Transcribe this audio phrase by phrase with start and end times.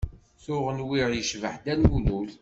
[0.43, 2.31] Tuɣ nwiɣ yecbeḥ Dda Lmulud.